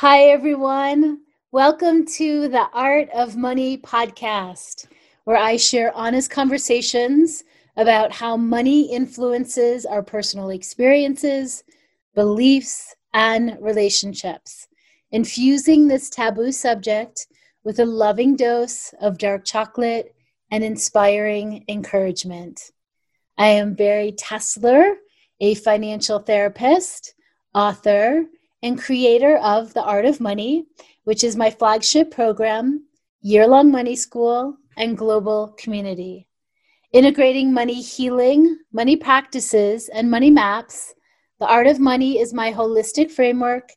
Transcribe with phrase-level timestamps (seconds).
[0.00, 1.20] Hi, everyone.
[1.52, 4.88] Welcome to the Art of Money podcast,
[5.24, 7.44] where I share honest conversations
[7.78, 11.64] about how money influences our personal experiences,
[12.14, 14.68] beliefs, and relationships,
[15.12, 17.26] infusing this taboo subject
[17.64, 20.14] with a loving dose of dark chocolate
[20.50, 22.70] and inspiring encouragement.
[23.38, 24.96] I am Bari Tessler,
[25.40, 27.14] a financial therapist,
[27.54, 28.26] author,
[28.62, 30.66] and creator of The Art of Money,
[31.04, 32.86] which is my flagship program,
[33.20, 36.26] year long money school, and global community.
[36.92, 40.94] Integrating money healing, money practices, and money maps,
[41.40, 43.70] The Art of Money is my holistic framework,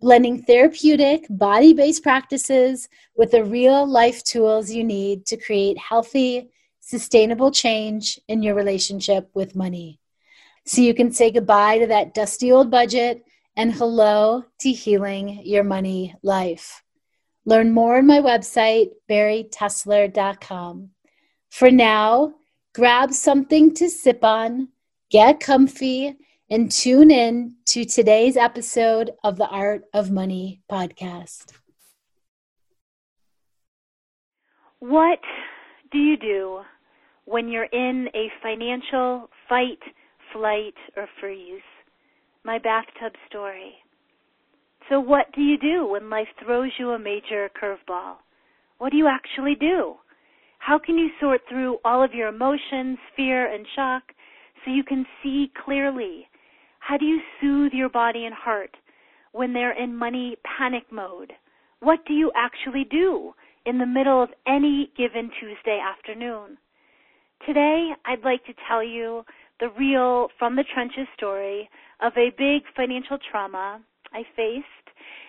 [0.00, 6.50] blending therapeutic, body based practices with the real life tools you need to create healthy,
[6.80, 9.98] sustainable change in your relationship with money.
[10.66, 13.24] So you can say goodbye to that dusty old budget
[13.56, 16.82] and hello to healing your money life.
[17.44, 20.90] Learn more on my website, baritessler.com.
[21.48, 22.34] For now,
[22.74, 24.68] grab something to sip on,
[25.10, 26.16] get comfy,
[26.50, 31.52] and tune in to today's episode of the Art of Money podcast.
[34.80, 35.20] What
[35.90, 36.60] do you do
[37.24, 39.80] when you're in a financial fight,
[40.32, 41.62] flight, or freeze?
[42.46, 43.74] My bathtub story.
[44.88, 48.18] So, what do you do when life throws you a major curveball?
[48.78, 49.94] What do you actually do?
[50.60, 54.04] How can you sort through all of your emotions, fear, and shock
[54.64, 56.28] so you can see clearly?
[56.78, 58.76] How do you soothe your body and heart
[59.32, 61.32] when they're in money panic mode?
[61.80, 66.58] What do you actually do in the middle of any given Tuesday afternoon?
[67.44, 69.24] Today, I'd like to tell you
[69.58, 71.68] the real from the trenches story
[72.00, 73.80] of a big financial trauma
[74.12, 74.66] I faced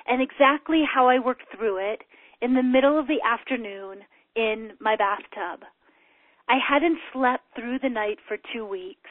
[0.08, 2.02] and exactly how I worked through it
[2.42, 4.00] in the middle of the afternoon
[4.36, 5.66] in my bathtub.
[6.47, 9.09] I hadn't slept through the night for two weeks,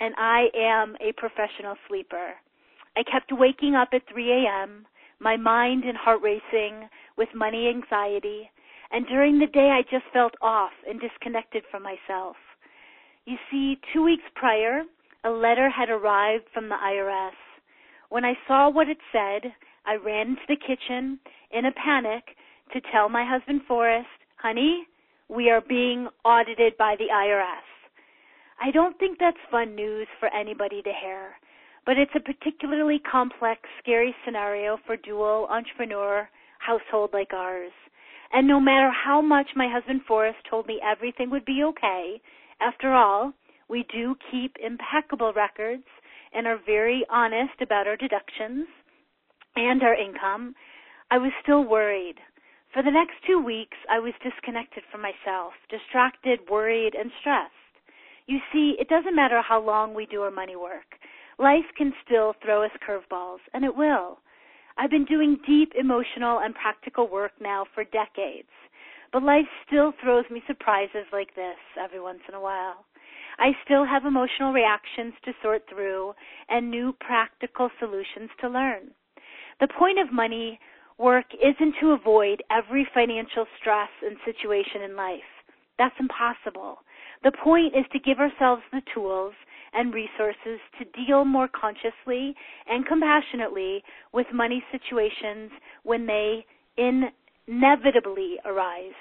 [0.00, 2.32] and I am a professional sleeper.
[2.96, 4.86] I kept waking up at 3 a.m.,
[5.20, 8.50] my mind and heart racing with money anxiety,
[8.90, 12.36] and during the day I just felt off and disconnected from myself.
[13.26, 14.82] You see, two weeks prior,
[15.24, 17.32] a letter had arrived from the IRS.
[18.08, 19.52] When I saw what it said,
[19.86, 21.18] I ran into the kitchen
[21.50, 22.24] in a panic
[22.72, 24.86] to tell my husband Forrest, honey,
[25.28, 27.66] we are being audited by the IRS.
[28.60, 31.32] I don't think that's fun news for anybody to hear,
[31.86, 36.28] but it's a particularly complex, scary scenario for dual entrepreneur
[36.58, 37.72] household like ours.
[38.32, 42.20] And no matter how much my husband Forrest told me everything would be okay,
[42.60, 43.32] after all,
[43.72, 45.88] we do keep impeccable records
[46.34, 48.66] and are very honest about our deductions
[49.56, 50.54] and our income,
[51.10, 52.16] I was still worried.
[52.74, 57.52] For the next two weeks, I was disconnected from myself, distracted, worried, and stressed.
[58.26, 61.00] You see, it doesn't matter how long we do our money work.
[61.38, 64.18] Life can still throw us curveballs, and it will.
[64.76, 68.52] I've been doing deep emotional and practical work now for decades,
[69.12, 72.84] but life still throws me surprises like this every once in a while.
[73.42, 76.12] I still have emotional reactions to sort through
[76.48, 78.92] and new practical solutions to learn.
[79.58, 80.60] The point of money
[80.96, 85.26] work isn't to avoid every financial stress and situation in life.
[85.76, 86.78] That's impossible.
[87.24, 89.34] The point is to give ourselves the tools
[89.72, 92.36] and resources to deal more consciously
[92.68, 93.82] and compassionately
[94.12, 95.50] with money situations
[95.82, 98.94] when they inevitably arise.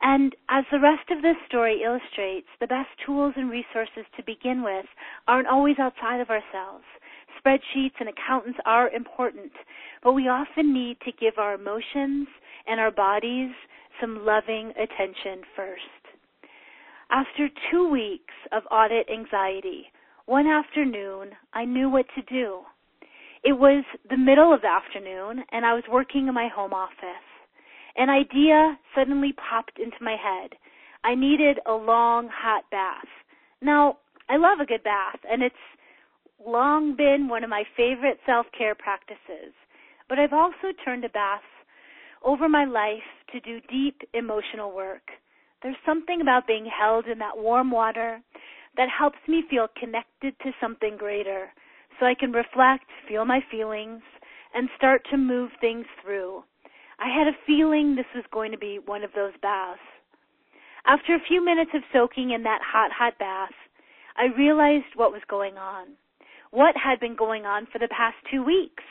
[0.00, 4.62] And as the rest of this story illustrates, the best tools and resources to begin
[4.62, 4.86] with
[5.26, 6.84] aren't always outside of ourselves.
[7.38, 9.52] Spreadsheets and accountants are important,
[10.02, 12.28] but we often need to give our emotions
[12.66, 13.50] and our bodies
[14.00, 15.82] some loving attention first.
[17.10, 19.90] After two weeks of audit anxiety,
[20.26, 22.60] one afternoon I knew what to do.
[23.42, 27.27] It was the middle of the afternoon and I was working in my home office.
[27.96, 30.54] An idea suddenly popped into my head.
[31.04, 33.08] I needed a long, hot bath.
[33.60, 33.98] Now,
[34.28, 35.54] I love a good bath, and it's
[36.44, 39.54] long been one of my favorite self care practices.
[40.08, 41.44] But I've also turned to baths
[42.24, 45.10] over my life to do deep emotional work.
[45.62, 48.20] There's something about being held in that warm water
[48.76, 51.48] that helps me feel connected to something greater
[51.98, 54.02] so I can reflect, feel my feelings,
[54.54, 56.44] and start to move things through.
[57.00, 59.80] I had a feeling this was going to be one of those baths.
[60.84, 63.54] After a few minutes of soaking in that hot, hot bath,
[64.16, 65.86] I realized what was going on.
[66.50, 68.82] What had been going on for the past two weeks.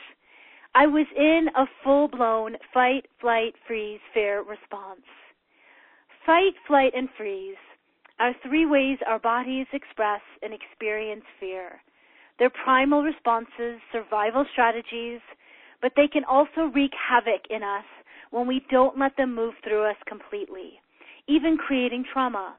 [0.74, 5.04] I was in a full blown fight, flight, freeze, fear response.
[6.24, 7.56] Fight, flight, and freeze
[8.20, 11.80] are three ways our bodies express and experience fear.
[12.38, 15.20] They're primal responses, survival strategies,
[15.82, 17.84] but they can also wreak havoc in us
[18.30, 20.80] when we don't let them move through us completely,
[21.26, 22.56] even creating trauma.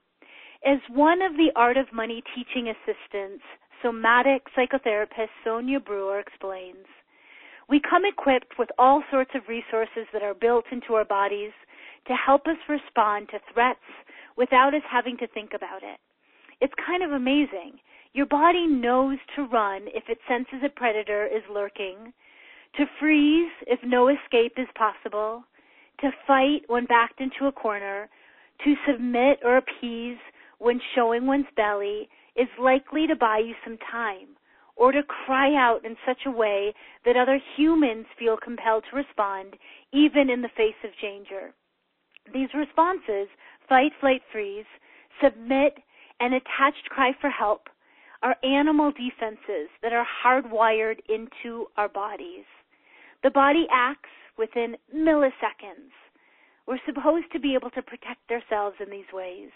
[0.66, 3.44] As one of the Art of Money teaching assistants,
[3.81, 6.86] somatic psychotherapist Sonia Brewer explains,
[7.69, 11.51] we come equipped with all sorts of resources that are built into our bodies
[12.07, 13.80] to help us respond to threats
[14.36, 16.00] without us having to think about it.
[16.62, 17.80] It's kind of amazing.
[18.13, 22.12] Your body knows to run if it senses a predator is lurking,
[22.77, 25.44] to freeze if no escape is possible,
[26.01, 28.10] to fight when backed into a corner,
[28.63, 30.18] to submit or appease
[30.57, 34.28] when showing one's belly is likely to buy you some time,
[34.75, 36.74] or to cry out in such a way
[37.06, 39.56] that other humans feel compelled to respond,
[39.94, 41.54] even in the face of danger.
[42.34, 43.28] These responses,
[43.68, 44.66] fight, flight, freeze,
[45.22, 45.74] submit,
[46.19, 47.68] and attached cry for help,
[48.22, 52.44] are animal defenses that are hardwired into our bodies.
[53.24, 55.91] The body acts within milliseconds.
[56.65, 59.50] We're supposed to be able to protect ourselves in these ways.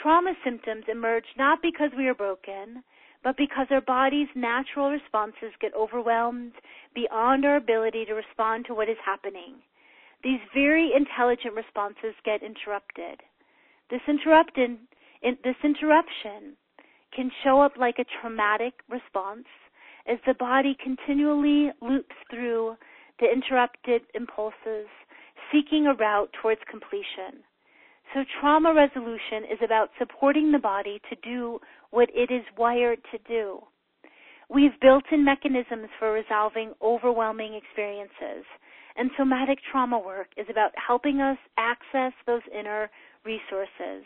[0.00, 2.82] Trauma symptoms emerge not because we are broken,
[3.24, 6.52] but because our body's natural responses get overwhelmed
[6.94, 9.56] beyond our ability to respond to what is happening.
[10.24, 13.20] These very intelligent responses get interrupted.
[13.90, 14.78] This interrupted,
[15.22, 16.56] this interruption
[17.14, 19.46] can show up like a traumatic response
[20.06, 22.76] as the body continually loops through
[23.20, 24.88] the interrupted impulses,
[25.50, 27.42] seeking a route towards completion.
[28.14, 31.58] So trauma resolution is about supporting the body to do
[31.90, 33.60] what it is wired to do.
[34.50, 38.44] We've built in mechanisms for resolving overwhelming experiences,
[38.96, 42.90] and somatic trauma work is about helping us access those inner
[43.24, 44.04] resources.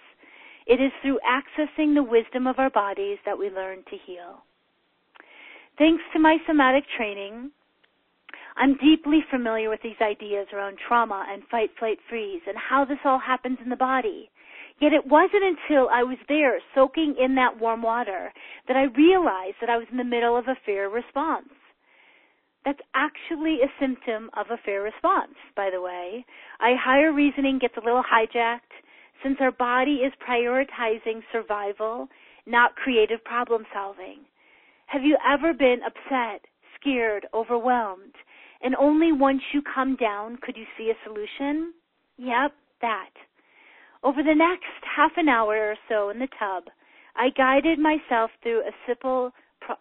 [0.66, 4.44] It is through accessing the wisdom of our bodies that we learn to heal.
[5.78, 7.50] Thanks to my somatic training,
[8.56, 12.98] I'm deeply familiar with these ideas around trauma and fight, flight, freeze and how this
[13.04, 14.30] all happens in the body.
[14.80, 18.32] Yet it wasn't until I was there soaking in that warm water
[18.68, 21.48] that I realized that I was in the middle of a fear response.
[22.64, 26.26] That's actually a symptom of a fear response, by the way.
[26.60, 28.74] Our higher reasoning gets a little hijacked
[29.22, 32.08] since our body is prioritizing survival,
[32.46, 34.20] not creative problem solving.
[34.86, 36.44] Have you ever been upset,
[36.78, 38.14] scared, overwhelmed,
[38.62, 41.72] and only once you come down could you see a solution?
[42.18, 43.10] Yep, that.
[44.02, 46.64] Over the next half an hour or so in the tub,
[47.16, 49.76] I guided myself through a simple pro-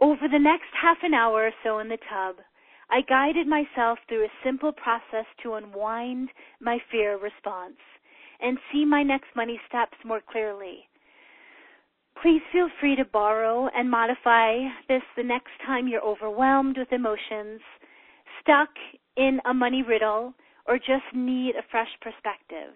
[0.00, 2.36] over the next half an hour or so in the tub,
[2.90, 6.28] I guided myself through a simple process to unwind
[6.60, 7.78] my fear response
[8.40, 10.88] and see my next money steps more clearly.
[12.22, 14.56] Please feel free to borrow and modify
[14.88, 17.60] this the next time you're overwhelmed with emotions,
[18.40, 18.68] stuck
[19.16, 20.32] in a money riddle,
[20.68, 22.74] or just need a fresh perspective.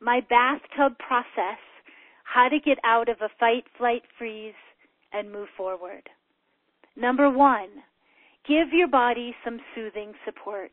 [0.00, 1.58] My bathtub process,
[2.22, 4.54] how to get out of a fight, flight, freeze,
[5.12, 6.08] and move forward.
[6.96, 7.68] Number one,
[8.46, 10.70] give your body some soothing support.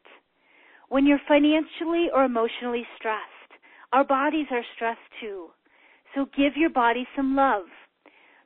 [0.90, 3.24] When you're financially or emotionally stressed,
[3.92, 5.48] our bodies are stressed too.
[6.16, 7.66] So give your body some love.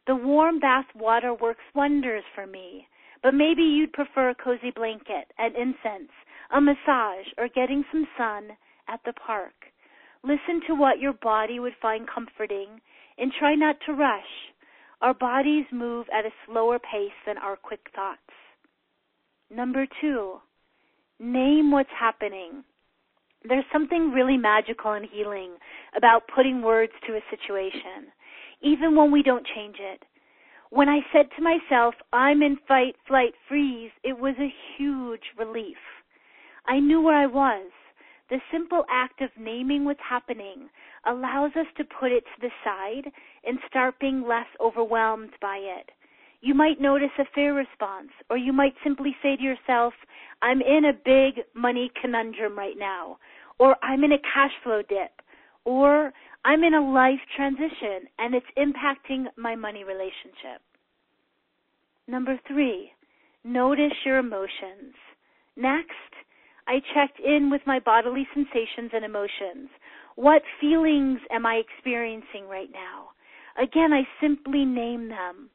[0.08, 2.88] The warm bath water works wonders for me,
[3.22, 6.12] but maybe you'd prefer a cozy blanket and incense,
[6.52, 8.58] a massage, or getting some sun
[8.88, 9.54] at the park.
[10.24, 12.82] Listen to what your body would find comforting
[13.20, 14.52] and try not to rush.
[15.02, 18.20] Our bodies move at a slower pace than our quick thoughts.
[19.52, 20.38] Number two,
[21.20, 22.64] name what's happening
[23.48, 25.52] there's something really magical and healing
[25.96, 28.12] about putting words to a situation,
[28.62, 30.04] even when we don't change it.
[30.72, 35.78] When I said to myself, I'm in fight, flight, freeze, it was a huge relief.
[36.68, 37.72] I knew where I was.
[38.30, 40.70] The simple act of naming what's happening
[41.08, 43.12] allows us to put it to the side
[43.44, 45.90] and start being less overwhelmed by it.
[46.42, 49.94] You might notice a fear response, or you might simply say to yourself,
[50.42, 53.18] I'm in a big money conundrum right now,
[53.58, 55.12] or I'm in a cash flow dip,
[55.66, 56.14] or
[56.46, 60.62] I'm in a life transition and it's impacting my money relationship.
[62.08, 62.92] Number three,
[63.44, 64.96] notice your emotions.
[65.58, 65.92] Next,
[66.68, 69.70] I checked in with my bodily sensations and emotions.
[70.16, 73.10] What feelings am I experiencing right now?
[73.62, 75.50] Again, I simply name them.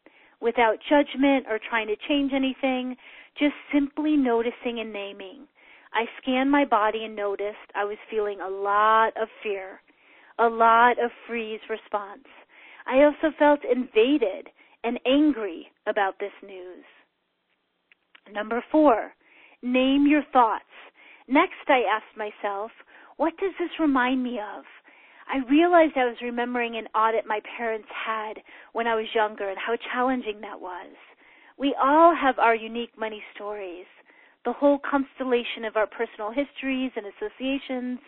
[0.44, 2.94] Without judgment or trying to change anything,
[3.38, 5.48] just simply noticing and naming.
[5.94, 9.80] I scanned my body and noticed I was feeling a lot of fear,
[10.38, 12.28] a lot of freeze response.
[12.86, 14.48] I also felt invaded
[14.84, 16.84] and angry about this news.
[18.30, 19.12] Number four,
[19.62, 20.64] name your thoughts.
[21.26, 22.70] Next, I asked myself,
[23.16, 24.64] what does this remind me of?
[25.28, 28.34] I realized I was remembering an audit my parents had
[28.72, 30.94] when I was younger and how challenging that was.
[31.58, 33.86] We all have our unique money stories,
[34.44, 38.00] the whole constellation of our personal histories and associations,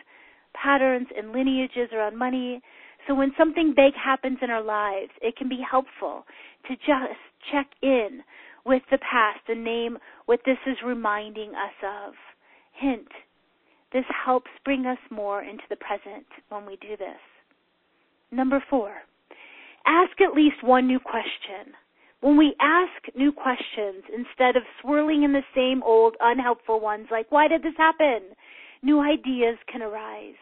[0.53, 2.61] patterns and lineages around money.
[3.07, 6.25] So when something big happens in our lives, it can be helpful
[6.69, 7.21] to just
[7.53, 8.23] check in
[8.65, 9.97] with the past and name
[10.27, 12.15] what this is reminding us of.
[12.73, 13.09] Hint,
[13.97, 17.17] this helps bring us more into the present when we do this.
[18.31, 18.93] Number four,
[19.87, 21.73] ask at least one new question.
[22.21, 27.33] When we ask new questions instead of swirling in the same old unhelpful ones like,
[27.33, 28.37] why did this happen?
[28.83, 30.37] New ideas can arise.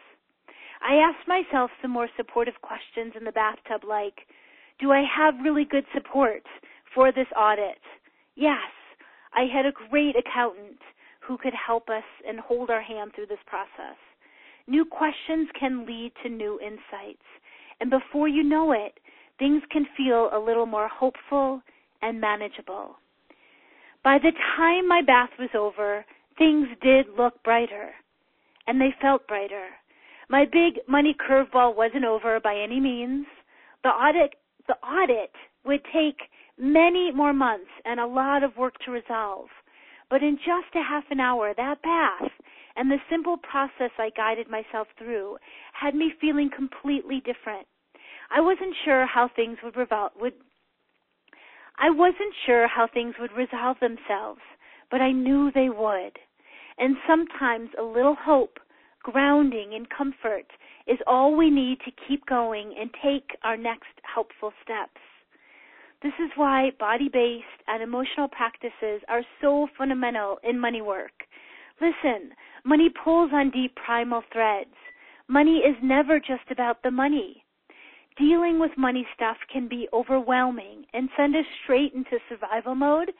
[0.81, 4.27] I asked myself some more supportive questions in the bathtub like,
[4.81, 6.43] do I have really good support
[6.93, 7.79] for this audit?
[8.35, 8.67] Yes,
[9.33, 10.79] I had a great accountant
[11.27, 13.97] who could help us and hold our hand through this process.
[14.67, 17.23] New questions can lead to new insights.
[17.79, 18.99] And before you know it,
[19.37, 21.61] things can feel a little more hopeful
[22.01, 22.95] and manageable.
[24.03, 26.05] By the time my bath was over,
[26.37, 27.91] things did look brighter.
[28.67, 29.67] And they felt brighter.
[30.29, 33.25] My big money curveball wasn't over by any means.
[33.83, 34.35] The audit,
[34.67, 35.31] the audit
[35.65, 36.17] would take
[36.57, 39.47] many more months and a lot of work to resolve.
[40.09, 42.31] But in just a half an hour, that bath
[42.75, 45.37] and the simple process I guided myself through
[45.73, 47.67] had me feeling completely different.
[48.29, 50.33] I wasn't sure how things would revolve, would
[51.77, 54.41] I wasn't sure how things would resolve themselves,
[54.89, 56.17] but I knew they would.
[56.77, 58.59] And sometimes a little hope,
[59.03, 60.47] grounding, and comfort
[60.87, 65.01] is all we need to keep going and take our next helpful steps.
[66.01, 71.23] This is why body based and emotional practices are so fundamental in money work.
[71.81, 72.31] Listen,
[72.63, 74.75] money pulls on deep primal threads.
[75.27, 77.43] Money is never just about the money.
[78.17, 83.11] Dealing with money stuff can be overwhelming and send us straight into survival mode,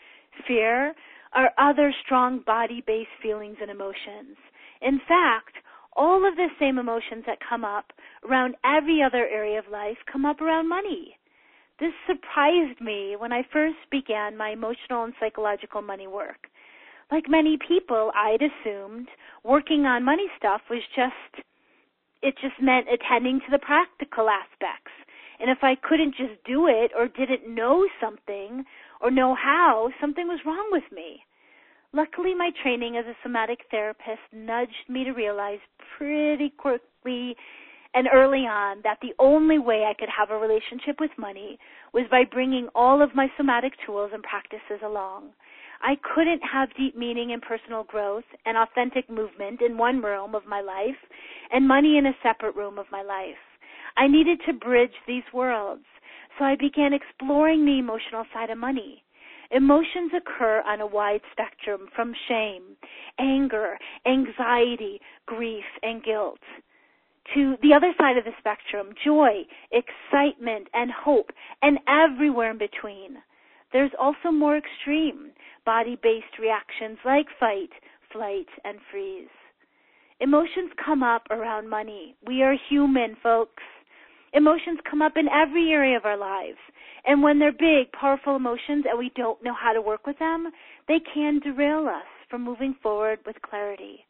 [0.48, 0.94] fear,
[1.36, 4.38] or other strong body based feelings and emotions.
[4.82, 5.56] In fact,
[5.96, 7.92] all of the same emotions that come up
[8.30, 11.18] around every other area of life come up around money.
[11.78, 16.48] This surprised me when I first began my emotional and psychological money work.
[17.12, 19.10] Like many people, I'd assumed
[19.44, 21.46] working on money stuff was just,
[22.22, 24.92] it just meant attending to the practical aspects.
[25.40, 28.64] And if I couldn't just do it or didn't know something
[29.02, 31.26] or know how, something was wrong with me.
[31.92, 35.60] Luckily, my training as a somatic therapist nudged me to realize
[35.98, 37.36] pretty quickly
[37.96, 41.58] and early on that the only way I could have a relationship with money
[41.94, 45.30] was by bringing all of my somatic tools and practices along.
[45.82, 50.46] I couldn't have deep meaning and personal growth and authentic movement in one room of
[50.46, 51.00] my life
[51.52, 53.40] and money in a separate room of my life.
[53.96, 55.86] I needed to bridge these worlds,
[56.38, 59.04] so I began exploring the emotional side of money.
[59.52, 62.76] Emotions occur on a wide spectrum from shame,
[63.20, 66.40] anger, anxiety, grief, and guilt
[67.34, 73.18] to the other side of the spectrum joy, excitement, and hope, and everywhere in between.
[73.74, 75.32] There's also more extreme
[75.66, 77.72] body based reactions like fight,
[78.12, 79.28] flight, and freeze.
[80.22, 82.16] Emotions come up around money.
[82.26, 83.64] We are human, folks.
[84.34, 86.58] Emotions come up in every area of our lives.
[87.06, 90.48] And when they're big, powerful emotions and we don't know how to work with them,
[90.88, 94.06] they can derail us from moving forward with clarity.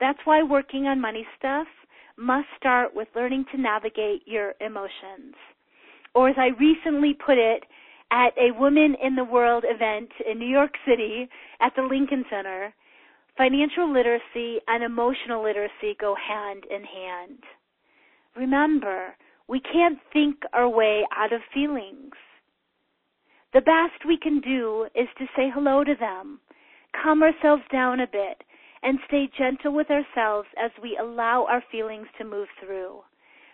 [0.00, 1.66] That's why working on money stuff
[2.16, 5.34] must start with learning to navigate your emotions.
[6.14, 7.64] Or as I recently put it
[8.10, 11.28] at a Women in the World event in New York City
[11.60, 12.74] at the Lincoln Center,
[13.36, 17.38] financial literacy and emotional literacy go hand in hand.
[18.36, 19.14] Remember,
[19.48, 22.12] we can't think our way out of feelings.
[23.52, 26.40] The best we can do is to say hello to them,
[27.02, 28.42] calm ourselves down a bit,
[28.82, 33.00] and stay gentle with ourselves as we allow our feelings to move through.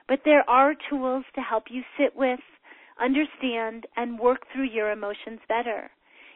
[0.08, 2.40] But there are tools to help you sit with,
[3.00, 5.90] understand, and work through your emotions better.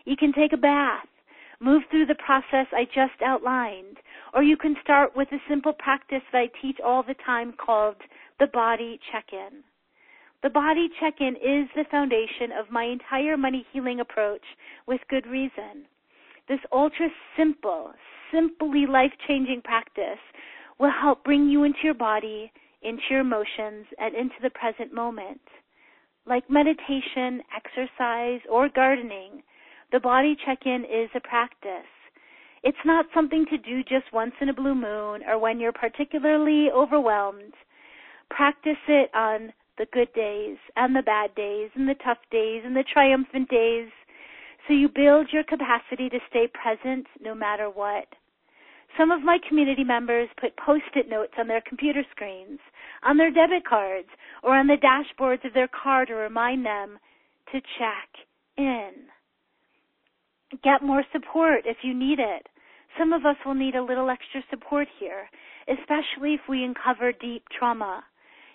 [0.04, 1.06] You can take a bath,
[1.60, 3.96] move through the process I just outlined,
[4.34, 7.96] or you can start with a simple practice that I teach all the time called
[8.38, 9.62] the body check-in.
[10.42, 14.42] The body check in is the foundation of my entire money healing approach
[14.86, 15.86] with good reason.
[16.48, 17.92] This ultra simple,
[18.32, 20.20] simply life changing practice
[20.78, 22.50] will help bring you into your body,
[22.82, 25.40] into your emotions, and into the present moment.
[26.26, 29.42] Like meditation, exercise, or gardening,
[29.92, 31.86] the body check in is a practice.
[32.64, 36.70] It's not something to do just once in a blue moon or when you're particularly
[36.70, 37.54] overwhelmed.
[38.30, 42.76] Practice it on the good days and the bad days and the tough days and
[42.76, 43.88] the triumphant days
[44.66, 48.06] so you build your capacity to stay present no matter what.
[48.98, 52.58] Some of my community members put post-it notes on their computer screens,
[53.02, 54.08] on their debit cards,
[54.42, 56.98] or on the dashboards of their car to remind them
[57.52, 58.08] to check
[58.58, 58.90] in.
[60.62, 62.46] Get more support if you need it.
[62.98, 65.28] Some of us will need a little extra support here,
[65.66, 68.04] especially if we uncover deep trauma.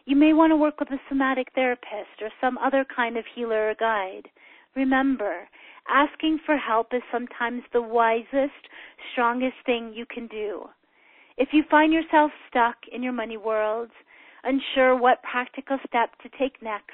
[0.06, 3.72] You may want to work with a somatic therapist or some other kind of healer
[3.72, 4.30] or guide.
[4.78, 5.50] Remember,
[5.90, 8.70] asking for help is sometimes the wisest,
[9.12, 10.66] strongest thing you can do.
[11.36, 13.90] If you find yourself stuck in your money world,
[14.44, 16.92] unsure what practical step to take next,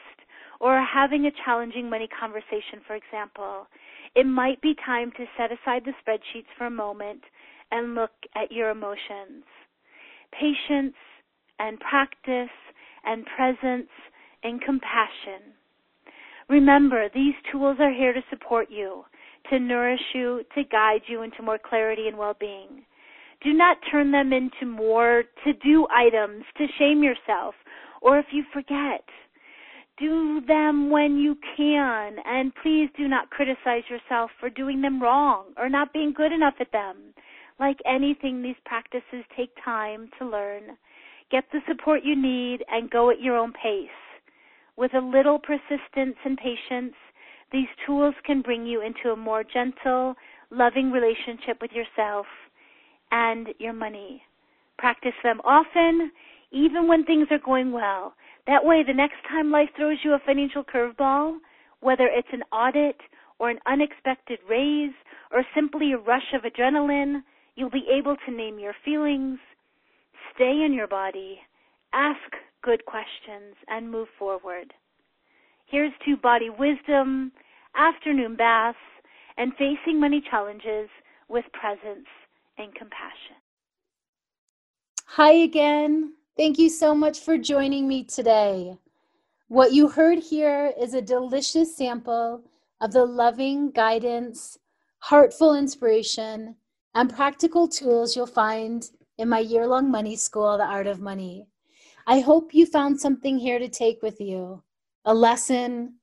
[0.61, 3.67] or having a challenging money conversation, for example,
[4.15, 7.21] it might be time to set aside the spreadsheets for a moment
[7.71, 9.43] and look at your emotions.
[10.31, 10.95] Patience
[11.59, 12.55] and practice
[13.03, 13.91] and presence
[14.41, 15.51] and compassion.
[16.49, 19.05] Remember, these tools are here to support you,
[19.49, 22.83] to nourish you, to guide you into more clarity and well-being.
[23.43, 27.55] Do not turn them into more to-do items to shame yourself
[28.01, 29.03] or if you forget.
[29.97, 35.53] Do them when you can, and please do not criticize yourself for doing them wrong
[35.57, 37.13] or not being good enough at them.
[37.59, 40.77] Like anything, these practices take time to learn.
[41.31, 43.89] Get the support you need and go at your own pace.
[44.75, 46.95] With a little persistence and patience,
[47.51, 50.15] these tools can bring you into a more gentle,
[50.49, 52.25] loving relationship with yourself
[53.11, 54.23] and your money.
[54.77, 56.11] Practice them often,
[56.51, 58.15] even when things are going well.
[58.47, 61.37] That way, the next time life throws you a financial curveball,
[61.79, 62.97] whether it's an audit
[63.39, 64.93] or an unexpected raise
[65.31, 67.21] or simply a rush of adrenaline,
[67.55, 69.37] you'll be able to name your feelings,
[70.33, 71.39] stay in your body,
[71.93, 72.19] ask
[72.63, 74.73] good questions, and move forward.
[75.65, 77.31] Here's to body wisdom,
[77.75, 78.77] afternoon baths,
[79.37, 80.89] and facing money challenges
[81.27, 82.07] with presence
[82.57, 83.37] and compassion.
[85.05, 86.13] Hi again.
[86.37, 88.77] Thank you so much for joining me today.
[89.47, 92.41] What you heard here is a delicious sample
[92.81, 94.57] of the loving guidance,
[94.99, 96.55] heartful inspiration,
[96.95, 101.47] and practical tools you'll find in my year long money school, The Art of Money.
[102.05, 104.61] I hope you found something here to take with you
[105.05, 105.95] a lesson,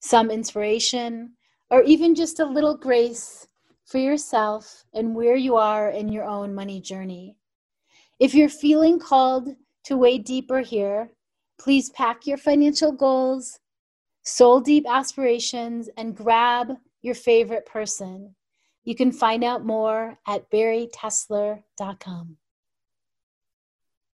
[0.00, 1.32] some inspiration,
[1.70, 3.46] or even just a little grace
[3.84, 7.36] for yourself and where you are in your own money journey.
[8.20, 9.48] If you're feeling called
[9.84, 11.10] to wade deeper here,
[11.58, 13.58] please pack your financial goals,
[14.22, 18.34] soul deep aspirations, and grab your favorite person.
[18.84, 22.36] You can find out more at baritessler.com.